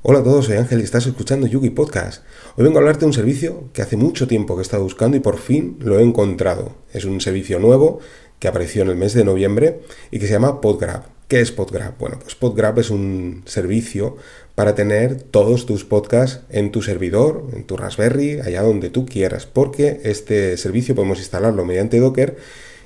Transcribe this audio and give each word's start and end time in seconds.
Hola 0.00 0.20
a 0.20 0.22
todos, 0.22 0.46
soy 0.46 0.56
Ángel 0.56 0.78
y 0.78 0.84
estás 0.84 1.08
escuchando 1.08 1.48
Yugi 1.48 1.70
Podcast. 1.70 2.22
Hoy 2.56 2.62
vengo 2.62 2.78
a 2.78 2.82
hablarte 2.82 3.00
de 3.00 3.06
un 3.06 3.12
servicio 3.12 3.64
que 3.72 3.82
hace 3.82 3.96
mucho 3.96 4.28
tiempo 4.28 4.54
que 4.54 4.60
he 4.60 4.62
estado 4.62 4.84
buscando 4.84 5.16
y 5.16 5.20
por 5.20 5.38
fin 5.38 5.76
lo 5.80 5.98
he 5.98 6.04
encontrado. 6.04 6.76
Es 6.92 7.04
un 7.04 7.20
servicio 7.20 7.58
nuevo 7.58 7.98
que 8.38 8.46
apareció 8.46 8.82
en 8.82 8.90
el 8.90 8.96
mes 8.96 9.12
de 9.14 9.24
noviembre 9.24 9.80
y 10.12 10.20
que 10.20 10.28
se 10.28 10.34
llama 10.34 10.60
PodGrab. 10.60 11.02
¿Qué 11.26 11.40
es 11.40 11.50
PodGrab? 11.50 11.98
Bueno, 11.98 12.16
pues 12.22 12.36
PodGrab 12.36 12.78
es 12.78 12.90
un 12.90 13.42
servicio 13.46 14.16
para 14.54 14.76
tener 14.76 15.20
todos 15.20 15.66
tus 15.66 15.84
podcasts 15.84 16.42
en 16.48 16.70
tu 16.70 16.80
servidor, 16.80 17.48
en 17.52 17.64
tu 17.64 17.76
Raspberry, 17.76 18.38
allá 18.38 18.62
donde 18.62 18.90
tú 18.90 19.04
quieras, 19.04 19.46
porque 19.46 20.00
este 20.04 20.56
servicio 20.58 20.94
podemos 20.94 21.18
instalarlo 21.18 21.64
mediante 21.64 21.98
Docker 21.98 22.36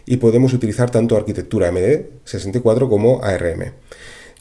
y 0.07 0.17
podemos 0.17 0.55
utilizar 0.55 0.91
tanto 0.91 1.17
arquitectura 1.19 1.71
MD64 1.71 2.89
como 2.89 3.23
ARM. 3.23 3.73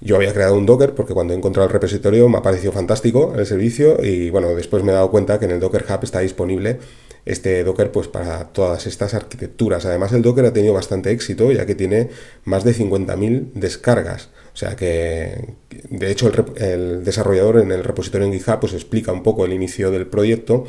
Yo 0.02 0.16
había 0.16 0.34
creado 0.34 0.56
un 0.56 0.66
Docker 0.66 0.96
porque 0.96 1.14
cuando 1.14 1.34
he 1.34 1.38
encontrado 1.38 1.68
el 1.68 1.74
repositorio 1.74 2.28
me 2.28 2.40
ha 2.40 2.42
parecido 2.42 2.72
fantástico 2.72 3.34
el 3.38 3.46
servicio 3.46 4.04
y 4.04 4.32
bueno, 4.32 4.50
después 4.56 4.84
me 4.84 4.92
he 4.92 4.96
dado 4.96 5.12
cuenta 5.12 5.38
que 5.38 5.46
en 5.46 5.52
el 5.52 5.60
Docker 5.60 5.86
Hub 5.88 6.04
está 6.04 6.20
disponible 6.20 6.80
este 7.24 7.64
Docker 7.64 7.92
pues 7.92 8.08
para 8.08 8.46
todas 8.46 8.88
estas 8.88 9.14
arquitecturas. 9.14 9.86
Además 9.86 10.12
el 10.14 10.24
Docker 10.24 10.46
ha 10.46 10.54
tenido 10.54 10.74
bastante 10.74 11.12
éxito 11.12 11.52
ya 11.52 11.68
que 11.68 11.76
tiene 11.76 12.10
más 12.46 12.64
de 12.64 12.74
50.000 12.74 13.54
descargas. 13.54 14.30
O 14.54 14.58
sea 14.58 14.76
que 14.76 15.54
de 15.70 16.12
hecho 16.12 16.32
el, 16.58 17.04
desarrollador 17.04 17.60
en 17.60 17.72
el 17.72 17.84
repositorio 17.84 18.26
en 18.26 18.34
GitHub 18.34 18.60
pues 18.60 18.74
explica 18.74 19.12
un 19.12 19.22
poco 19.22 19.46
el 19.46 19.54
inicio 19.54 19.92
del 19.92 20.08
proyecto. 20.08 20.66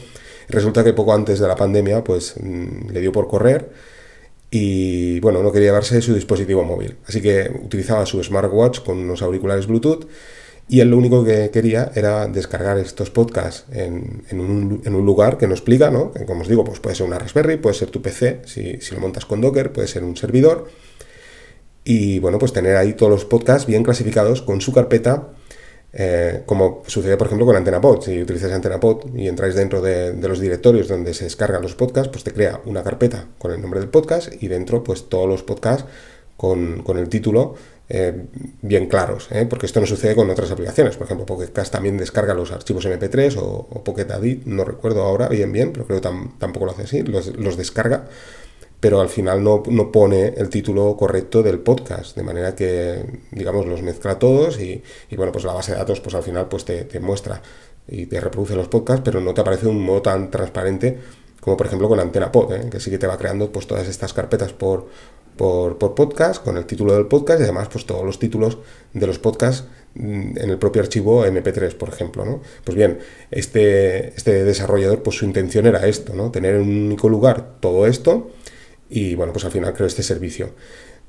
Resulta 0.50 0.84
que 0.84 0.92
poco 0.92 1.14
antes 1.14 1.40
de 1.40 1.48
la 1.48 1.56
pandemia 1.56 2.04
pues 2.04 2.34
mm, 2.38 2.90
le 2.90 3.00
dio 3.00 3.12
por 3.12 3.28
correr 3.28 3.70
y 4.54 5.18
bueno, 5.20 5.42
no 5.42 5.50
quería 5.50 5.68
llevarse 5.68 6.02
su 6.02 6.14
dispositivo 6.14 6.62
móvil. 6.62 6.98
Así 7.06 7.22
que 7.22 7.50
utilizaba 7.64 8.04
su 8.04 8.22
smartwatch 8.22 8.80
con 8.80 8.98
unos 8.98 9.22
auriculares 9.22 9.66
Bluetooth 9.66 10.06
y 10.68 10.80
él 10.80 10.90
lo 10.90 10.98
único 10.98 11.24
que 11.24 11.50
quería 11.50 11.90
era 11.94 12.28
descargar 12.28 12.76
estos 12.76 13.08
podcasts 13.08 13.64
en, 13.72 14.22
un, 14.30 15.06
lugar 15.06 15.38
que 15.38 15.46
no 15.46 15.54
explica, 15.54 15.90
¿no? 15.90 16.12
como 16.26 16.42
os 16.42 16.48
digo, 16.48 16.64
pues 16.64 16.80
puede 16.80 16.94
ser 16.94 17.06
una 17.06 17.18
Raspberry, 17.18 17.56
puede 17.56 17.74
ser 17.74 17.88
tu 17.88 18.02
PC, 18.02 18.42
si, 18.44 18.78
si 18.82 18.94
lo 18.94 19.00
montas 19.00 19.24
con 19.24 19.40
Docker, 19.40 19.72
puede 19.72 19.88
ser 19.88 20.04
un 20.04 20.18
servidor. 20.18 20.68
Y 21.82 22.18
bueno, 22.18 22.38
pues 22.38 22.52
tener 22.52 22.76
ahí 22.76 22.92
todos 22.92 23.10
los 23.10 23.24
podcasts 23.24 23.66
bien 23.66 23.82
clasificados 23.82 24.42
con 24.42 24.60
su 24.60 24.74
carpeta 24.74 25.30
eh, 25.94 26.42
como 26.46 26.82
sucede, 26.86 27.16
por 27.16 27.26
ejemplo, 27.26 27.44
con 27.46 27.56
AntenaPod. 27.56 28.02
Si 28.02 28.22
utilizas 28.22 28.52
AntenaPod 28.52 29.14
y 29.14 29.28
entráis 29.28 29.54
dentro 29.54 29.82
de, 29.82 30.14
los 30.14 30.40
directorios 30.40 30.88
donde 30.88 31.12
se 31.12 31.24
descargan 31.24 31.62
los 31.62 31.74
podcasts, 31.74 32.10
pues 32.10 32.24
te 32.24 32.32
crea 32.32 32.60
una 32.64 32.82
carpeta 32.82 33.26
con 33.38 33.52
el 33.52 33.60
nombre 33.60 33.80
del 33.80 33.90
podcast 33.90 34.32
y 34.42 34.48
dentro, 34.48 34.82
pues 34.82 35.08
todos 35.08 35.28
los 35.28 35.42
podcasts 35.42 35.84
con, 36.36 36.82
el 36.96 37.08
título 37.08 37.54
eh, 37.88 38.24
bien 38.62 38.86
claros, 38.86 39.28
¿eh? 39.30 39.46
porque 39.48 39.66
esto 39.66 39.80
no 39.80 39.86
sucede 39.86 40.16
con 40.16 40.30
otras 40.30 40.50
aplicaciones. 40.50 40.96
Por 40.96 41.04
ejemplo, 41.04 41.26
Pocket 41.26 41.52
también 41.70 41.98
descarga 41.98 42.32
los 42.32 42.52
archivos 42.52 42.86
MP3 42.86 43.36
o, 43.36 43.68
o 43.70 43.84
Pocket 43.84 44.06
Edit, 44.10 44.46
no 44.46 44.64
recuerdo 44.64 45.02
ahora 45.02 45.28
bien 45.28 45.52
bien, 45.52 45.72
pero 45.72 45.86
creo 45.86 46.00
que 46.00 46.08
tampoco 46.38 46.64
lo 46.64 46.72
hace 46.72 46.82
así, 46.84 47.02
los 47.02 47.56
descarga 47.56 48.06
pero 48.82 49.00
al 49.00 49.08
final 49.08 49.44
no, 49.44 49.62
pone 49.92 50.34
el 50.36 50.48
título 50.48 50.96
correcto 50.96 51.40
del 51.40 51.60
podcast, 51.60 52.16
de 52.16 52.24
manera 52.24 52.56
que, 52.56 53.20
digamos, 53.30 53.64
los 53.64 53.80
mezcla 53.80 54.18
todos 54.18 54.60
y, 54.60 54.82
bueno, 55.16 55.30
pues 55.30 55.44
la 55.44 55.52
base 55.52 55.70
de 55.70 55.78
datos, 55.78 56.00
pues 56.00 56.16
al 56.16 56.24
final, 56.24 56.48
pues 56.48 56.64
te, 56.64 56.98
muestra 56.98 57.40
y 57.86 58.06
te 58.06 58.18
reproduce 58.18 58.56
los 58.56 58.66
podcasts, 58.66 59.02
pero 59.04 59.20
no 59.20 59.34
te 59.34 59.40
aparece 59.40 59.66
de 59.66 59.70
un 59.70 59.84
modo 59.84 60.02
tan 60.02 60.32
transparente 60.32 60.98
como 61.38 61.56
por 61.56 61.66
ejemplo 61.66 61.88
con 61.88 62.00
Antena 62.00 62.32
Pod, 62.32 62.54
¿eh? 62.54 62.70
que 62.70 62.80
sí 62.80 62.90
que 62.90 62.98
te 62.98 63.06
va 63.06 63.16
creando 63.18 63.52
pues 63.52 63.68
todas 63.68 63.86
estas 63.86 64.12
carpetas 64.12 64.52
por, 64.52 64.88
por, 65.36 65.78
podcast, 65.94 66.42
con 66.42 66.56
el 66.56 66.66
título 66.66 66.94
del 66.94 67.06
podcast 67.06 67.38
y 67.38 67.44
además 67.44 67.68
pues 67.70 67.86
todos 67.86 68.04
los 68.04 68.18
títulos 68.18 68.58
de 68.94 69.06
los 69.06 69.20
podcasts 69.20 69.64
mm, 69.94 70.38
en 70.38 70.50
el 70.50 70.58
propio 70.58 70.82
archivo 70.82 71.24
MP3, 71.24 71.76
por 71.76 71.88
ejemplo, 71.88 72.24
¿no? 72.24 72.42
Pues 72.64 72.76
bien, 72.76 72.98
este, 73.30 74.08
este 74.08 74.42
desarrollador, 74.42 75.04
pues 75.04 75.18
su 75.18 75.24
intención 75.24 75.66
era 75.66 75.86
esto, 75.86 76.14
¿no? 76.14 76.32
Tener 76.32 76.56
en 76.56 76.62
un 76.62 76.86
único 76.86 77.08
lugar 77.08 77.60
todo 77.60 77.86
esto 77.86 78.32
y 78.92 79.14
bueno, 79.14 79.32
pues 79.32 79.44
al 79.44 79.52
final 79.52 79.72
creo 79.72 79.86
este 79.86 80.02
servicio. 80.02 80.50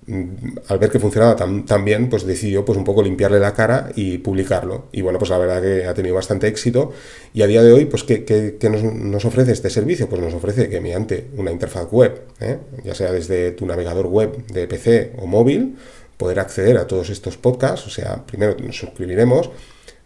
Mm, 0.05 0.57
al 0.67 0.79
ver 0.79 0.89
que 0.89 0.99
funcionaba 0.99 1.35
tan, 1.35 1.85
bien, 1.85 2.09
pues 2.09 2.25
decidió 2.25 2.65
pues 2.65 2.77
un 2.77 2.83
poco 2.83 3.01
limpiarle 3.01 3.39
la 3.39 3.53
cara 3.53 3.89
y 3.95 4.17
publicarlo. 4.17 4.87
Y 4.91 5.01
bueno, 5.01 5.17
pues 5.19 5.29
la 5.31 5.37
verdad 5.37 5.61
que 5.61 5.85
ha 5.85 5.93
tenido 5.93 6.15
bastante 6.15 6.47
éxito. 6.47 6.91
Y 7.33 7.41
a 7.41 7.47
día 7.47 7.63
de 7.63 7.71
hoy, 7.71 7.85
pues 7.85 8.03
¿qué, 8.03 8.57
nos, 8.69 9.25
ofrece 9.25 9.51
este 9.51 9.69
servicio? 9.69 10.09
Pues 10.09 10.21
nos 10.21 10.33
ofrece 10.33 10.69
que 10.69 10.81
mediante 10.81 11.27
una 11.37 11.51
interfaz 11.51 11.91
web, 11.91 12.21
¿eh? 12.39 12.57
ya 12.83 12.95
sea 12.95 13.11
desde 13.11 13.51
tu 13.51 13.65
navegador 13.65 14.07
web 14.07 14.45
de 14.47 14.67
PC 14.67 15.13
o 15.17 15.27
móvil, 15.27 15.77
poder 16.17 16.39
acceder 16.39 16.77
a 16.77 16.87
todos 16.87 17.09
estos 17.09 17.37
podcasts. 17.37 17.87
O 17.87 17.89
sea, 17.89 18.25
primero 18.25 18.55
nos 18.59 18.77
suscribiremos 18.77 19.51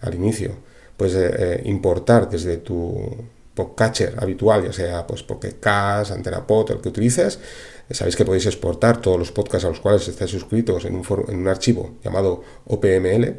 al 0.01 0.13
inicio, 0.13 0.51
pues 0.95 1.15
eh, 1.15 1.31
eh, 1.37 1.61
importar 1.65 2.29
desde 2.29 2.57
tu 2.57 3.15
podcatcher 3.57 4.13
habitual, 4.19 4.63
ya 4.63 4.71
sea 4.71 5.07
pues 5.07 5.23
Pocket 5.23 5.55
Cast, 5.59 6.11
Antena 6.11 6.45
el 6.47 6.81
que 6.81 6.89
utilices. 6.89 7.39
Sabéis 7.89 8.15
que 8.15 8.23
podéis 8.23 8.45
exportar 8.45 9.01
todos 9.01 9.17
los 9.17 9.31
podcasts 9.31 9.65
a 9.65 9.69
los 9.69 9.79
cuales 9.79 10.07
estáis 10.07 10.29
suscritos 10.31 10.85
en 10.85 10.95
un, 10.95 11.03
en 11.27 11.39
un 11.39 11.47
archivo 11.47 11.95
llamado 12.03 12.43
OPML. 12.65 13.35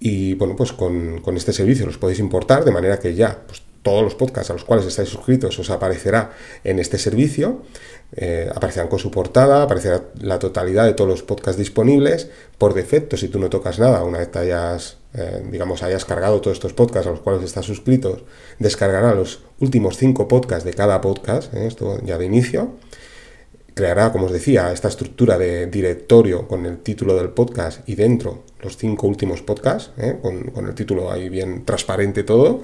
Y 0.00 0.34
bueno, 0.34 0.56
pues 0.56 0.72
con, 0.72 1.22
este 1.36 1.52
servicio 1.52 1.86
los 1.86 1.98
podéis 1.98 2.20
importar 2.20 2.64
de 2.64 2.70
manera 2.70 2.98
que 2.98 3.14
ya 3.14 3.42
pues, 3.46 3.62
todos 3.82 4.02
los 4.02 4.14
podcasts 4.14 4.50
a 4.50 4.54
los 4.54 4.64
cuales 4.64 4.86
estáis 4.86 5.08
suscritos 5.08 5.58
os 5.58 5.70
aparecerá 5.70 6.32
en 6.62 6.78
este 6.78 6.98
servicio. 6.98 7.62
Eh, 8.16 8.48
aparecerán 8.54 8.88
con 8.88 8.98
su 8.98 9.10
portada, 9.10 9.62
aparecerá 9.62 10.04
la 10.20 10.38
totalidad 10.38 10.84
de 10.84 10.94
todos 10.94 11.10
los 11.10 11.22
podcasts 11.22 11.58
disponibles. 11.58 12.30
Por 12.58 12.74
defecto, 12.74 13.16
si 13.16 13.28
tú 13.28 13.38
no 13.38 13.50
tocas 13.50 13.78
nada, 13.78 14.04
una 14.04 14.18
vez 14.18 14.30
te 14.30 14.38
hayas 14.38 14.98
eh, 15.16 15.44
digamos, 15.48 15.84
hayas 15.84 16.04
cargado 16.04 16.40
todos 16.40 16.56
estos 16.56 16.72
podcasts 16.72 17.06
a 17.06 17.10
los 17.10 17.20
cuales 17.20 17.44
estás 17.44 17.64
suscritos, 17.64 18.24
descargará 18.58 19.14
los 19.14 19.42
últimos 19.60 19.96
cinco 19.96 20.26
podcasts 20.26 20.64
de 20.64 20.74
cada 20.74 21.00
podcast, 21.00 21.54
eh, 21.54 21.68
esto 21.68 22.00
ya 22.04 22.18
de 22.18 22.26
inicio, 22.26 22.72
creará, 23.74 24.10
como 24.10 24.26
os 24.26 24.32
decía, 24.32 24.72
esta 24.72 24.88
estructura 24.88 25.38
de 25.38 25.68
directorio 25.68 26.48
con 26.48 26.66
el 26.66 26.78
título 26.78 27.14
del 27.14 27.28
podcast 27.28 27.88
y 27.88 27.94
dentro 27.94 28.42
los 28.60 28.76
cinco 28.76 29.06
últimos 29.06 29.40
podcasts, 29.40 29.92
eh, 29.98 30.18
con, 30.20 30.66
el 30.66 30.74
título 30.74 31.12
ahí 31.12 31.28
bien 31.28 31.64
transparente 31.64 32.24
todo, 32.24 32.62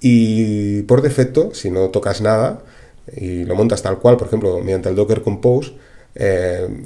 y 0.00 0.82
por 0.82 1.02
defecto, 1.02 1.52
si 1.54 1.72
no 1.72 1.88
tocas 1.88 2.20
nada 2.20 2.62
y 3.16 3.44
lo 3.44 3.56
montas 3.56 3.82
tal 3.82 3.98
cual, 3.98 4.16
por 4.16 4.28
ejemplo, 4.28 4.60
mediante 4.60 4.90
el 4.90 4.94
Docker 4.94 5.22
Compose, 5.22 5.72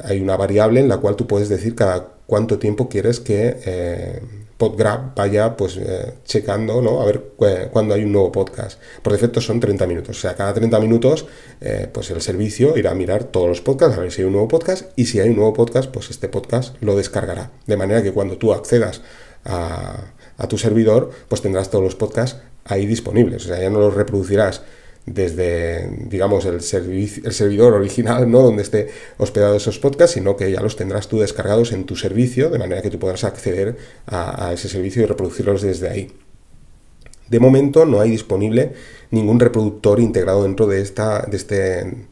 hay 0.04 0.20
una 0.20 0.36
variable 0.36 0.80
en 0.80 0.88
la 0.88 0.96
cual 0.98 1.16
tú 1.16 1.26
puedes 1.26 1.48
decir 1.50 1.74
cada 1.74 2.12
cuánto 2.32 2.58
tiempo 2.58 2.88
quieres 2.88 3.20
que 3.20 4.22
PodGrab 4.56 5.14
vaya 5.14 5.54
pues 5.54 5.76
eh, 5.76 6.14
checando, 6.24 6.80
¿no? 6.80 7.02
A 7.02 7.04
ver 7.04 7.32
cuándo 7.70 7.92
hay 7.92 8.04
un 8.04 8.12
nuevo 8.12 8.32
podcast. 8.32 8.80
Por 9.02 9.12
defecto 9.12 9.42
son 9.42 9.60
30 9.60 9.86
minutos. 9.86 10.16
O 10.16 10.20
sea, 10.22 10.34
cada 10.34 10.54
30 10.54 10.80
minutos, 10.80 11.26
eh, 11.60 11.88
pues 11.92 12.10
el 12.10 12.22
servicio 12.22 12.78
irá 12.78 12.92
a 12.92 12.94
mirar 12.94 13.24
todos 13.24 13.48
los 13.48 13.60
podcasts, 13.60 13.98
a 13.98 14.00
ver 14.00 14.10
si 14.12 14.22
hay 14.22 14.26
un 14.28 14.32
nuevo 14.32 14.48
podcast. 14.48 14.92
Y 14.96 15.04
si 15.04 15.20
hay 15.20 15.28
un 15.28 15.36
nuevo 15.36 15.52
podcast, 15.52 15.90
pues 15.90 16.08
este 16.08 16.30
podcast 16.30 16.74
lo 16.80 16.96
descargará. 16.96 17.50
De 17.66 17.76
manera 17.76 18.02
que 18.02 18.12
cuando 18.12 18.38
tú 18.38 18.54
accedas 18.54 19.02
a, 19.44 20.12
a 20.38 20.48
tu 20.48 20.56
servidor, 20.56 21.10
pues 21.28 21.42
tendrás 21.42 21.68
todos 21.68 21.84
los 21.84 21.96
podcasts 21.96 22.40
ahí 22.64 22.86
disponibles. 22.86 23.44
O 23.44 23.48
sea, 23.48 23.60
ya 23.60 23.68
no 23.68 23.78
los 23.78 23.92
reproducirás 23.92 24.62
desde, 25.06 25.88
digamos, 26.06 26.44
el, 26.44 26.54
el 26.54 27.32
servidor 27.32 27.74
original, 27.74 28.30
¿no? 28.30 28.40
Donde 28.40 28.62
esté 28.62 28.88
hospedado 29.18 29.56
esos 29.56 29.78
podcasts, 29.78 30.14
sino 30.14 30.36
que 30.36 30.50
ya 30.50 30.60
los 30.60 30.76
tendrás 30.76 31.08
tú 31.08 31.18
descargados 31.18 31.72
en 31.72 31.84
tu 31.84 31.96
servicio, 31.96 32.50
de 32.50 32.58
manera 32.58 32.82
que 32.82 32.90
tú 32.90 32.98
podrás 32.98 33.24
acceder 33.24 33.76
a, 34.06 34.52
ese 34.52 34.68
servicio 34.68 35.02
y 35.02 35.06
reproducirlos 35.06 35.62
desde 35.62 35.88
ahí. 35.88 36.12
De 37.28 37.40
momento 37.40 37.84
no 37.84 38.00
hay 38.00 38.10
disponible 38.10 38.74
ningún 39.10 39.40
reproductor 39.40 39.98
integrado 39.98 40.44
dentro 40.44 40.66
de, 40.66 40.82
esta, 40.82 41.22
de, 41.22 41.36
este, 41.36 42.06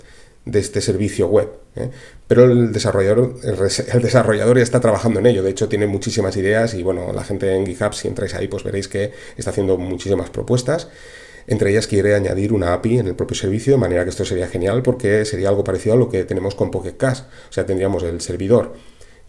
de 0.45 0.59
este 0.59 0.81
servicio 0.81 1.29
web. 1.29 1.49
¿eh? 1.77 1.91
Pero 2.27 2.45
el 2.45 2.73
desarrollador, 2.73 3.37
el, 3.45 4.03
desarrollador 4.03 4.57
ya 4.57 4.63
está 4.65 4.81
trabajando 4.81 5.21
en 5.21 5.27
ello. 5.27 5.43
De 5.43 5.51
hecho, 5.51 5.69
tiene 5.69 5.87
muchísimas 5.87 6.37
ideas 6.37 6.75
y 6.75 6.83
bueno, 6.83 7.13
la 7.13 7.23
gente 7.23 7.55
en 7.55 7.67
GitHub, 7.67 7.95
si 7.95 8.09
entráis 8.09 8.35
ahí, 8.35 8.49
pues 8.49 8.65
veréis 8.65 8.89
que 8.89 9.13
está 9.37 9.51
haciendo 9.51 9.77
muchísimas 9.77 10.31
propuestas. 10.31 10.89
Entre 11.51 11.73
ellas 11.73 11.89
quiere 11.89 12.15
añadir 12.15 12.53
una 12.53 12.75
API 12.75 13.01
en 13.01 13.09
el 13.09 13.17
propio 13.17 13.37
servicio, 13.37 13.73
de 13.73 13.79
manera 13.79 14.05
que 14.05 14.11
esto 14.11 14.25
sería 14.25 14.47
genial 14.47 14.85
porque 14.85 15.25
sería 15.25 15.49
algo 15.49 15.65
parecido 15.65 15.97
a 15.97 15.99
lo 15.99 16.09
que 16.09 16.23
tenemos 16.23 16.55
con 16.55 16.71
Pocket 16.71 16.97
Cast. 16.97 17.27
O 17.27 17.53
sea, 17.53 17.67
tendríamos 17.67 18.05
el 18.05 18.21
servidor 18.21 18.75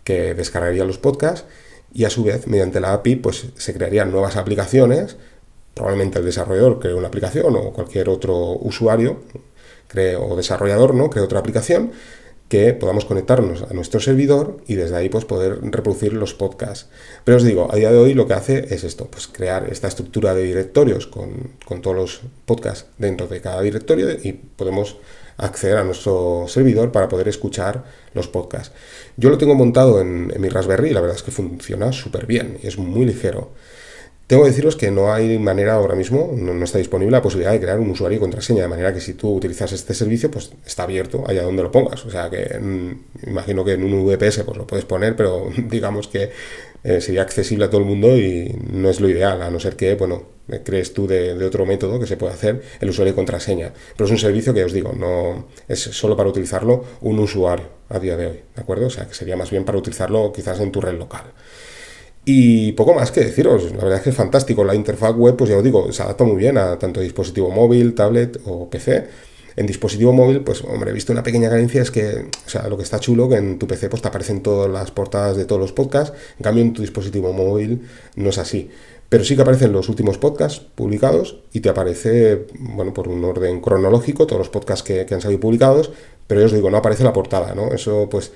que 0.04 0.36
descargaría 0.36 0.86
los 0.86 1.00
podcasts 1.00 1.48
y 1.92 2.04
a 2.04 2.12
su 2.12 2.24
vez, 2.24 2.46
mediante 2.46 2.80
la 2.80 2.94
API, 2.94 3.16
pues 3.16 3.48
se 3.56 3.74
crearían 3.74 4.12
nuevas 4.12 4.36
aplicaciones. 4.36 5.18
Probablemente 5.74 6.20
el 6.20 6.26
desarrollador 6.26 6.80
cree 6.80 6.94
una 6.94 7.08
aplicación 7.08 7.56
o 7.56 7.74
cualquier 7.74 8.08
otro 8.08 8.52
usuario 8.52 9.24
cree, 9.88 10.16
o 10.16 10.36
desarrollador 10.36 10.94
no 10.94 11.10
cree 11.10 11.24
otra 11.26 11.40
aplicación 11.40 11.92
que 12.52 12.74
podamos 12.74 13.06
conectarnos 13.06 13.64
a 13.64 13.74
nuestro 13.74 14.02
servidor 14.02 14.58
y 14.68 14.76
desde 14.76 14.98
ahí 14.98 15.08
pues 15.08 15.24
poder 15.24 15.60
reproducir 15.62 16.12
los 16.12 16.34
podcasts. 16.34 16.90
Pero 17.24 17.38
os 17.38 17.46
digo, 17.46 17.70
a 17.72 17.78
día 17.78 17.94
de 17.94 17.98
hoy 17.98 18.14
lo 18.14 18.28
que 18.28 18.34
hace 18.34 18.76
es 18.76 18.84
esto, 18.84 19.08
pues 19.10 19.30
crear 19.30 19.70
esta 19.72 19.88
estructura 19.88 20.36
de 20.36 20.44
directorios 20.44 21.08
con, 21.08 21.52
todos 21.82 21.96
los 21.96 22.22
podcasts 22.46 22.88
dentro 22.98 23.28
de 23.28 23.40
cada 23.40 23.62
directorio 23.62 24.12
y 24.12 24.34
podemos 24.34 24.98
acceder 25.38 25.78
a 25.78 25.86
nuestro 25.86 26.44
servidor 26.50 26.92
para 26.92 27.08
poder 27.08 27.30
escuchar 27.30 27.86
los 28.14 28.28
podcasts. 28.28 28.76
Yo 29.16 29.30
lo 29.30 29.38
tengo 29.38 29.56
montado 29.56 30.02
en, 30.02 30.34
mi 30.38 30.50
Raspberry 30.50 30.90
la 30.90 31.00
verdad 31.00 31.16
es 31.16 31.24
que 31.24 31.32
funciona 31.32 31.94
súper 31.94 32.26
bien 32.26 32.58
y 32.62 32.68
es 32.68 32.78
muy 32.78 33.06
ligero. 33.06 33.52
Tengo 34.32 34.44
que 34.44 34.52
deciros 34.52 34.78
que 34.78 34.92
no 34.92 35.12
hay 35.12 35.38
manera 35.40 35.74
ahora 35.74 35.94
mismo, 35.94 36.32
no, 36.34 36.64
está 36.64 36.78
disponible 36.78 37.12
la 37.12 37.22
posibilidad 37.22 37.52
de 37.52 37.60
crear 37.60 37.78
un 37.82 37.90
usuario 37.90 38.16
y 38.16 38.20
contraseña, 38.22 38.62
de 38.62 38.70
manera 38.70 38.94
que 38.94 39.02
si 39.02 39.14
tú 39.14 39.36
utilizas 39.36 39.74
este 39.74 39.94
servicio, 39.94 40.32
pues 40.32 40.54
está 40.66 40.84
abierto 40.84 41.26
allá 41.28 41.44
donde 41.44 41.62
lo 41.62 41.70
pongas. 41.70 42.06
O 42.06 42.10
sea 42.10 42.30
que 42.30 42.58
mm, 42.58 43.28
imagino 43.28 43.66
que 43.66 43.74
en 43.74 43.84
un 43.84 44.06
VPS 44.06 44.46
pues 44.46 44.58
lo 44.58 44.66
puedes 44.66 44.86
poner, 44.86 45.18
pero 45.18 45.50
digamos 45.70 46.08
que 46.08 46.30
eh, 46.82 47.02
sería 47.02 47.24
accesible 47.24 47.66
a 47.66 47.70
todo 47.70 47.82
el 47.82 47.88
mundo 47.88 48.16
y 48.18 48.58
no 48.72 48.90
es 48.90 49.02
lo 49.02 49.10
ideal, 49.10 49.42
a 49.42 49.50
no 49.50 49.60
ser 49.60 49.76
que, 49.76 49.96
bueno, 49.96 50.24
crees 50.64 50.94
tú 50.94 51.08
de, 51.08 51.34
otro 51.44 51.66
método 51.66 52.00
que 52.00 52.08
se 52.08 52.16
puede 52.16 52.32
hacer 52.32 52.62
el 52.80 52.90
usuario 52.90 53.12
y 53.12 53.16
contraseña. 53.18 53.74
Pero 53.98 54.06
es 54.06 54.12
un 54.12 54.18
servicio 54.18 54.54
que 54.54 54.64
os 54.64 54.72
digo, 54.72 54.94
no 54.98 55.48
es 55.68 55.82
solo 55.82 56.16
para 56.16 56.30
utilizarlo 56.30 56.86
un 57.02 57.20
usuario 57.20 57.66
a 57.90 58.00
día 58.00 58.16
de 58.16 58.28
hoy, 58.28 58.40
¿de 58.56 58.62
acuerdo? 58.62 58.86
O 58.86 58.92
sea 58.92 59.10
que 59.10 59.14
sería 59.14 59.36
más 59.36 59.52
bien 59.52 59.66
para 59.66 59.78
utilizarlo 59.78 60.32
quizás 60.32 60.62
en 60.62 60.72
tu 60.72 60.80
red 60.80 60.98
local. 60.98 61.26
Y 62.24 62.74
poco 62.74 62.94
más 62.94 63.12
que 63.12 63.22
deciros, 63.22 63.72
la 63.72 63.84
verdad 63.84 63.98
es 63.98 64.02
que 64.04 64.10
es 64.12 64.16
fantástico. 64.16 64.64
La 64.64 64.76
interfaz 64.76 65.16
web, 65.16 65.36
pues 65.36 65.50
ya 65.50 65.58
os 65.58 65.64
digo, 65.64 65.92
se 65.92 66.04
adapta 66.04 66.24
muy 66.24 66.38
bien 66.38 66.58
a 66.58 66.78
tanto 66.78 67.02
dispositivo 67.02 67.50
móvil, 67.50 67.96
tablet 67.96 68.40
o 68.46 68.70
PC. 68.70 69.08
En 69.56 69.66
dispositivo 69.66 70.14
móvil, 70.14 70.42
pues 70.42 70.64
hombre, 70.64 70.92
he 70.92 70.94
visto 70.94 71.12
una 71.12 71.24
pequeña 71.24 71.50
carencia, 71.50 71.82
es 71.82 71.92
que, 71.92 72.28
o 72.46 72.50
sea, 72.50 72.68
lo 72.70 72.78
que 72.78 72.84
está 72.84 73.00
chulo, 73.00 73.28
que 73.28 73.36
en 73.36 73.60
tu 73.60 73.68
PC 73.68 73.90
pues 73.90 74.02
te 74.02 74.08
aparecen 74.08 74.42
todas 74.42 74.72
las 74.72 74.92
portadas 74.92 75.36
de 75.36 75.46
todos 75.46 75.60
los 75.60 75.74
podcasts, 75.74 76.16
en 76.38 76.44
cambio 76.44 76.64
en 76.64 76.74
tu 76.74 76.82
dispositivo 76.82 77.34
móvil 77.34 77.82
no 78.16 78.30
es 78.30 78.38
así. 78.38 78.70
Pero 79.10 79.26
sí 79.26 79.36
que 79.36 79.42
aparecen 79.42 79.74
los 79.74 79.90
últimos 79.90 80.18
podcasts 80.18 80.62
publicados 80.74 81.40
y 81.52 81.60
te 81.60 81.68
aparece, 81.68 82.48
bueno, 82.60 82.94
por 82.94 83.10
un 83.10 83.26
orden 83.26 83.60
cronológico, 83.60 84.26
todos 84.26 84.40
los 84.40 84.50
podcasts 84.50 84.84
que, 84.84 85.06
que 85.06 85.16
han 85.16 85.22
salido 85.22 85.42
publicados, 85.42 85.92
pero 86.28 86.40
yo 86.40 86.46
os 86.46 86.54
digo, 86.54 86.70
no 86.70 86.78
aparece 86.78 87.04
la 87.04 87.12
portada, 87.12 87.54
¿no? 87.54 87.74
Eso 87.74 88.08
pues 88.10 88.32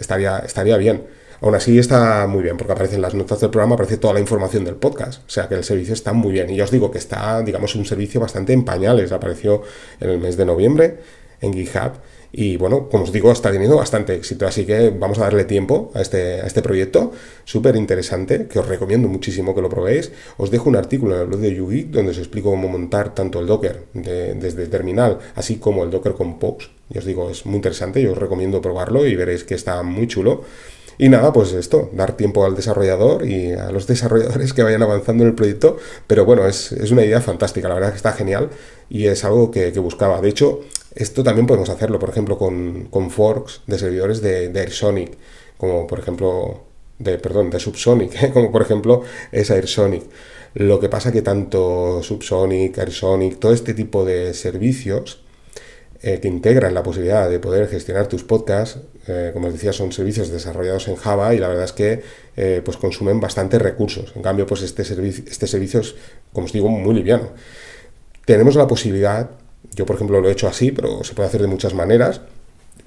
estaría, 0.00 0.38
estaría 0.38 0.78
bien. 0.78 1.02
Aún 1.40 1.54
así 1.54 1.78
está 1.78 2.26
muy 2.26 2.42
bien, 2.42 2.56
porque 2.56 2.72
aparecen 2.72 3.02
las 3.02 3.14
notas 3.14 3.40
del 3.40 3.50
programa, 3.50 3.74
aparece 3.74 3.96
toda 3.96 4.14
la 4.14 4.20
información 4.20 4.64
del 4.64 4.76
podcast. 4.76 5.22
O 5.26 5.30
sea 5.30 5.48
que 5.48 5.54
el 5.54 5.64
servicio 5.64 5.94
está 5.94 6.12
muy 6.12 6.32
bien. 6.32 6.50
Y 6.50 6.56
ya 6.56 6.64
os 6.64 6.70
digo 6.70 6.90
que 6.90 6.98
está, 6.98 7.42
digamos, 7.42 7.74
un 7.74 7.84
servicio 7.84 8.20
bastante 8.20 8.52
en 8.52 8.64
pañales. 8.64 9.12
Apareció 9.12 9.62
en 10.00 10.10
el 10.10 10.18
mes 10.18 10.36
de 10.36 10.44
noviembre 10.44 10.98
en 11.40 11.52
GitHub. 11.52 11.92
Y 12.36 12.56
bueno, 12.56 12.88
como 12.88 13.04
os 13.04 13.12
digo, 13.12 13.30
está 13.30 13.52
teniendo 13.52 13.76
bastante 13.76 14.12
éxito. 14.12 14.44
Así 14.44 14.66
que 14.66 14.90
vamos 14.90 15.18
a 15.18 15.22
darle 15.22 15.44
tiempo 15.44 15.92
a 15.94 16.00
este, 16.00 16.40
a 16.40 16.46
este 16.46 16.62
proyecto. 16.62 17.12
Súper 17.44 17.76
interesante, 17.76 18.48
que 18.48 18.58
os 18.58 18.66
recomiendo 18.66 19.06
muchísimo 19.06 19.54
que 19.54 19.62
lo 19.62 19.68
probéis. 19.68 20.10
Os 20.36 20.50
dejo 20.50 20.68
un 20.68 20.74
artículo 20.74 21.14
en 21.14 21.20
el 21.20 21.26
blog 21.28 21.40
de 21.40 21.54
YouGeek 21.54 21.90
donde 21.90 22.10
os 22.10 22.18
explico 22.18 22.50
cómo 22.50 22.68
montar 22.68 23.14
tanto 23.14 23.38
el 23.38 23.46
Docker 23.46 23.84
desde 23.94 24.66
terminal, 24.66 25.18
así 25.36 25.58
como 25.58 25.84
el 25.84 25.90
Docker 25.90 26.14
Compose. 26.14 26.70
Y 26.90 26.98
os 26.98 27.04
digo, 27.04 27.30
es 27.30 27.46
muy 27.46 27.56
interesante. 27.56 28.02
Yo 28.02 28.10
os 28.10 28.18
recomiendo 28.18 28.60
probarlo 28.60 29.06
y 29.06 29.14
veréis 29.14 29.44
que 29.44 29.54
está 29.54 29.80
muy 29.84 30.08
chulo. 30.08 30.42
Y 30.98 31.08
nada, 31.08 31.32
pues 31.32 31.52
esto, 31.52 31.90
dar 31.92 32.16
tiempo 32.16 32.44
al 32.44 32.54
desarrollador 32.54 33.26
y 33.26 33.52
a 33.52 33.70
los 33.70 33.86
desarrolladores 33.88 34.52
que 34.52 34.62
vayan 34.62 34.82
avanzando 34.82 35.24
en 35.24 35.30
el 35.30 35.34
proyecto. 35.34 35.76
Pero 36.06 36.24
bueno, 36.24 36.46
es, 36.46 36.72
una 36.90 37.04
idea 37.04 37.20
fantástica, 37.20 37.68
la 37.68 37.74
verdad 37.74 37.90
que 37.90 37.96
está 37.96 38.12
genial 38.12 38.50
y 38.88 39.06
es 39.06 39.24
algo 39.24 39.50
que, 39.50 39.70
buscaba. 39.78 40.20
De 40.20 40.28
hecho, 40.28 40.60
esto 40.94 41.24
también 41.24 41.46
podemos 41.46 41.68
hacerlo, 41.68 41.98
por 41.98 42.10
ejemplo, 42.10 42.38
con, 42.38 43.10
forks 43.10 43.62
de 43.66 43.78
servidores 43.78 44.20
de, 44.22 44.48
de 44.48 44.60
AirSonic, 44.60 45.16
como 45.58 45.86
por 45.86 45.98
ejemplo, 45.98 46.62
de, 46.98 47.18
perdón, 47.18 47.50
de 47.50 47.60
Subsonic, 47.60 48.32
como 48.32 48.50
por 48.52 48.62
ejemplo 48.62 49.02
es 49.32 49.50
AirSonic. 49.50 50.04
Lo 50.54 50.78
que 50.78 50.88
pasa 50.88 51.10
que 51.10 51.22
tanto 51.22 52.02
Subsonic, 52.02 52.78
AirSonic, 52.78 53.38
todo 53.38 53.52
este 53.52 53.74
tipo 53.74 54.04
de 54.04 54.34
servicios 54.34 55.23
eh, 56.06 56.20
que 56.20 56.28
integran 56.28 56.74
la 56.74 56.82
posibilidad 56.82 57.30
de 57.30 57.38
poder 57.38 57.66
gestionar 57.66 58.08
tus 58.08 58.24
podcasts. 58.24 58.78
Eh, 59.06 59.30
como 59.32 59.46
os 59.46 59.54
decía, 59.54 59.72
son 59.72 59.90
servicios 59.90 60.28
desarrollados 60.28 60.86
en 60.88 60.96
Java 60.96 61.34
y 61.34 61.38
la 61.38 61.48
verdad 61.48 61.64
es 61.64 61.72
que 61.72 62.02
eh, 62.36 62.60
pues 62.62 62.76
consumen 62.76 63.20
bastantes 63.20 63.62
recursos. 63.62 64.12
En 64.14 64.20
cambio, 64.20 64.46
pues 64.46 64.60
este, 64.60 64.84
servicio, 64.84 65.24
este 65.26 65.46
servicio 65.46 65.80
es, 65.80 65.94
como 66.34 66.44
os 66.44 66.52
digo, 66.52 66.68
muy 66.68 66.94
liviano. 66.94 67.30
Tenemos 68.26 68.54
la 68.54 68.66
posibilidad, 68.66 69.30
yo 69.74 69.86
por 69.86 69.96
ejemplo 69.96 70.20
lo 70.20 70.28
he 70.28 70.32
hecho 70.32 70.46
así, 70.46 70.72
pero 70.72 71.02
se 71.04 71.14
puede 71.14 71.28
hacer 71.30 71.40
de 71.40 71.46
muchas 71.46 71.72
maneras, 71.72 72.20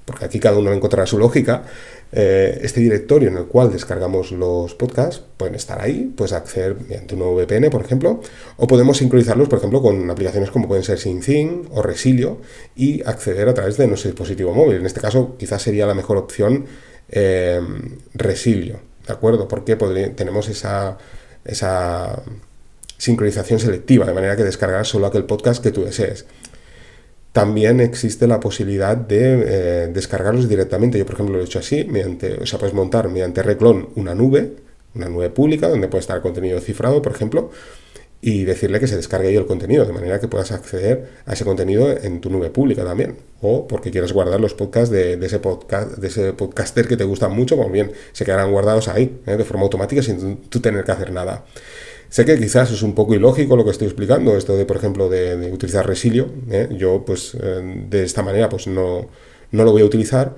porque 0.08 0.24
aquí 0.24 0.40
cada 0.40 0.56
uno 0.56 0.72
encontrará 0.72 1.06
su 1.06 1.18
lógica, 1.18 1.64
eh, 2.12 2.60
este 2.62 2.80
directorio 2.80 3.28
en 3.28 3.36
el 3.36 3.44
cual 3.44 3.70
descargamos 3.70 4.32
los 4.32 4.74
podcasts 4.74 5.22
pueden 5.36 5.54
estar 5.54 5.82
ahí, 5.82 6.10
puedes 6.16 6.32
acceder 6.32 6.76
mediante 6.80 7.12
un 7.12 7.20
nuevo 7.20 7.36
VPN, 7.36 7.68
por 7.68 7.82
ejemplo, 7.82 8.22
o 8.56 8.66
podemos 8.66 8.96
sincronizarlos, 8.96 9.50
por 9.50 9.58
ejemplo, 9.58 9.82
con 9.82 10.10
aplicaciones 10.10 10.50
como 10.50 10.66
pueden 10.66 10.82
ser 10.82 10.98
SyncThing 10.98 11.68
o 11.72 11.82
Resilio 11.82 12.38
y 12.74 13.02
acceder 13.06 13.50
a 13.50 13.54
través 13.54 13.76
de 13.76 13.86
nuestro 13.86 14.10
dispositivo 14.10 14.54
móvil. 14.54 14.76
En 14.76 14.86
este 14.86 14.98
caso, 14.98 15.36
quizás 15.38 15.60
sería 15.60 15.86
la 15.86 15.92
mejor 15.92 16.16
opción 16.16 16.64
eh, 17.10 17.60
Resilio, 18.14 18.80
¿de 19.06 19.12
acuerdo? 19.12 19.46
Porque 19.46 19.76
tenemos 19.76 20.48
esa, 20.48 20.96
esa 21.44 22.22
sincronización 22.96 23.60
selectiva, 23.60 24.06
de 24.06 24.14
manera 24.14 24.36
que 24.36 24.44
descargarás 24.44 24.88
solo 24.88 25.06
aquel 25.06 25.24
podcast 25.24 25.62
que 25.62 25.70
tú 25.70 25.84
desees 25.84 26.24
también 27.38 27.78
existe 27.78 28.26
la 28.26 28.40
posibilidad 28.40 28.96
de 28.96 29.44
eh, 29.46 29.88
descargarlos 29.92 30.48
directamente. 30.48 30.98
Yo, 30.98 31.06
por 31.06 31.14
ejemplo, 31.14 31.36
lo 31.36 31.40
he 31.40 31.44
hecho 31.44 31.60
así, 31.60 31.84
mediante, 31.84 32.34
o 32.34 32.46
sea, 32.46 32.58
puedes 32.58 32.74
montar 32.74 33.08
mediante 33.08 33.44
Reclon 33.44 33.90
una 33.94 34.12
nube, 34.12 34.56
una 34.96 35.08
nube 35.08 35.30
pública, 35.30 35.68
donde 35.68 35.86
puede 35.86 36.00
estar 36.00 36.20
contenido 36.20 36.58
cifrado, 36.58 37.00
por 37.00 37.12
ejemplo, 37.12 37.52
y 38.20 38.42
decirle 38.42 38.80
que 38.80 38.88
se 38.88 38.96
descargue 38.96 39.28
ahí 39.28 39.36
el 39.36 39.46
contenido, 39.46 39.84
de 39.84 39.92
manera 39.92 40.18
que 40.18 40.26
puedas 40.26 40.50
acceder 40.50 41.10
a 41.26 41.34
ese 41.34 41.44
contenido 41.44 41.88
en 41.96 42.20
tu 42.20 42.28
nube 42.28 42.50
pública 42.50 42.84
también. 42.84 43.18
O 43.40 43.68
porque 43.68 43.92
quieras 43.92 44.12
guardar 44.12 44.40
los 44.40 44.54
podcasts 44.54 44.90
de, 44.90 45.12
ese, 45.24 45.38
podcast, 45.38 45.92
de 45.92 46.08
ese 46.08 46.32
podcaster 46.32 46.88
que 46.88 46.96
te 46.96 47.04
gustan 47.04 47.30
mucho, 47.36 47.56
como 47.56 47.70
bien 47.70 47.92
se 48.10 48.24
quedarán 48.24 48.50
guardados 48.50 48.88
ahí, 48.88 49.20
¿eh? 49.26 49.36
de 49.36 49.44
forma 49.44 49.62
automática, 49.62 50.02
sin 50.02 50.38
tú 50.48 50.58
tener 50.58 50.84
que 50.84 50.90
hacer 50.90 51.12
nada. 51.12 51.44
Sé 52.08 52.24
que 52.24 52.38
quizás 52.38 52.70
es 52.70 52.82
un 52.82 52.94
poco 52.94 53.14
ilógico 53.14 53.56
lo 53.56 53.64
que 53.64 53.70
estoy 53.70 53.86
explicando, 53.86 54.36
esto 54.36 54.56
de, 54.56 54.64
por 54.64 54.76
ejemplo, 54.76 55.08
de, 55.08 55.52
utilizar 55.52 55.86
resilio. 55.86 56.30
¿eh? 56.50 56.68
Yo, 56.76 57.04
pues, 57.04 57.36
eh, 57.40 57.84
de 57.88 58.04
esta 58.04 58.22
manera, 58.22 58.48
pues 58.48 58.66
no, 58.66 59.08
no 59.50 59.64
lo 59.64 59.72
voy 59.72 59.82
a 59.82 59.84
utilizar, 59.84 60.34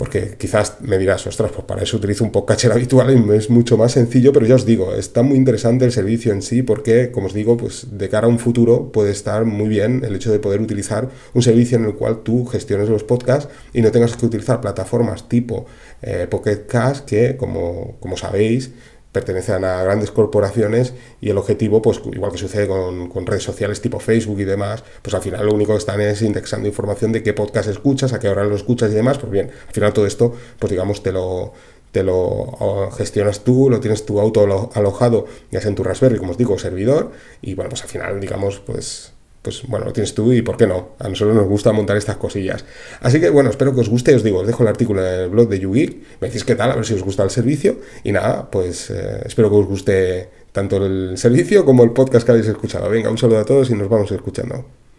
porque 0.00 0.36
quizás 0.38 0.80
me 0.80 0.96
dirás, 0.96 1.26
ostras, 1.26 1.52
pues 1.52 1.66
para 1.66 1.82
eso 1.82 1.98
utilizo 1.98 2.24
un 2.24 2.32
podcatcher 2.32 2.72
habitual 2.72 3.10
y 3.14 3.34
es 3.34 3.50
mucho 3.50 3.76
más 3.76 3.92
sencillo, 3.92 4.32
pero 4.32 4.46
ya 4.46 4.54
os 4.54 4.64
digo, 4.64 4.94
está 4.94 5.22
muy 5.22 5.36
interesante 5.36 5.84
el 5.84 5.92
servicio 5.92 6.32
en 6.32 6.40
sí, 6.40 6.62
porque, 6.62 7.10
como 7.10 7.26
os 7.26 7.34
digo, 7.34 7.58
pues 7.58 7.86
de 7.90 8.08
cara 8.08 8.26
a 8.26 8.30
un 8.30 8.38
futuro 8.38 8.90
puede 8.92 9.10
estar 9.10 9.44
muy 9.44 9.68
bien 9.68 10.02
el 10.02 10.16
hecho 10.16 10.32
de 10.32 10.38
poder 10.38 10.62
utilizar 10.62 11.10
un 11.34 11.42
servicio 11.42 11.76
en 11.76 11.84
el 11.84 11.94
cual 11.96 12.22
tú 12.22 12.46
gestiones 12.46 12.88
los 12.88 13.04
podcasts 13.04 13.52
y 13.74 13.82
no 13.82 13.90
tengas 13.90 14.16
que 14.16 14.24
utilizar 14.24 14.62
plataformas 14.62 15.28
tipo 15.28 15.66
eh, 16.00 16.26
Pocket 16.30 16.64
Cast, 16.66 17.06
que, 17.06 17.36
como, 17.36 17.96
como 18.00 18.16
sabéis, 18.16 18.70
pertenecen 19.12 19.64
a 19.64 19.82
grandes 19.82 20.10
corporaciones 20.10 20.94
y 21.20 21.30
el 21.30 21.38
objetivo, 21.38 21.82
pues 21.82 22.00
igual 22.12 22.32
que 22.32 22.38
sucede 22.38 22.68
con, 22.68 23.26
redes 23.26 23.42
sociales 23.42 23.80
tipo 23.80 24.00
Facebook 24.00 24.40
y 24.40 24.44
demás, 24.44 24.84
pues 25.02 25.14
al 25.14 25.22
final 25.22 25.46
lo 25.46 25.54
único 25.54 25.72
que 25.72 25.78
están 25.78 26.00
es 26.00 26.22
indexando 26.22 26.68
información 26.68 27.12
de 27.12 27.22
qué 27.22 27.32
podcast 27.32 27.68
escuchas, 27.68 28.12
a 28.12 28.18
qué 28.18 28.28
hora 28.28 28.44
lo 28.44 28.56
escuchas 28.56 28.90
y 28.90 28.94
demás, 28.94 29.18
pues 29.18 29.30
bien, 29.30 29.50
al 29.66 29.72
final 29.72 29.92
todo 29.92 30.06
esto, 30.06 30.34
pues 30.58 30.70
digamos, 30.70 31.02
te 31.02 31.12
lo, 31.12 31.52
te 31.92 32.02
lo 32.02 32.56
ah, 32.60 32.90
gestionas 32.96 33.44
tú, 33.44 33.68
lo 33.68 33.80
tienes 33.80 34.06
tu 34.06 34.20
auto 34.20 34.70
alojado, 34.74 35.26
ya 35.50 35.60
sea 35.60 35.68
en 35.68 35.74
tu 35.74 35.84
Raspberry, 35.84 36.18
como 36.18 36.32
os 36.32 36.38
digo, 36.38 36.58
servidor, 36.58 37.12
y 37.42 37.54
bueno, 37.54 37.70
pues 37.70 37.82
al 37.82 37.88
final, 37.88 38.20
digamos, 38.20 38.60
pues 38.60 39.12
pues 39.42 39.62
bueno, 39.66 39.86
lo 39.86 39.92
tienes 39.92 40.14
tú 40.14 40.32
y 40.32 40.42
por 40.42 40.56
qué 40.56 40.66
no. 40.66 40.90
A 40.98 41.08
nosotros 41.08 41.34
nos 41.34 41.46
gusta 41.46 41.72
montar 41.72 41.96
estas 41.96 42.16
cosillas. 42.16 42.64
Así 43.00 43.20
que 43.20 43.30
bueno, 43.30 43.50
espero 43.50 43.74
que 43.74 43.80
os 43.80 43.88
guste. 43.88 44.14
Os 44.14 44.22
digo, 44.22 44.40
os 44.40 44.46
dejo 44.46 44.62
el 44.62 44.68
artículo 44.68 45.04
en 45.04 45.20
el 45.20 45.28
blog 45.30 45.48
de 45.48 45.60
YouGeek. 45.60 45.96
Me 46.20 46.28
decís 46.28 46.44
qué 46.44 46.54
tal, 46.54 46.70
a 46.70 46.76
ver 46.76 46.84
si 46.84 46.94
os 46.94 47.02
gusta 47.02 47.22
el 47.22 47.30
servicio. 47.30 47.78
Y 48.04 48.12
nada, 48.12 48.50
pues 48.50 48.90
eh, 48.90 49.22
espero 49.24 49.48
que 49.50 49.56
os 49.56 49.66
guste 49.66 50.28
tanto 50.52 50.84
el 50.84 51.16
servicio 51.16 51.64
como 51.64 51.84
el 51.84 51.92
podcast 51.92 52.26
que 52.26 52.32
habéis 52.32 52.48
escuchado. 52.48 52.90
Venga, 52.90 53.10
un 53.10 53.18
saludo 53.18 53.38
a 53.38 53.44
todos 53.44 53.70
y 53.70 53.74
nos 53.74 53.88
vamos 53.88 54.10
escuchando. 54.12 54.80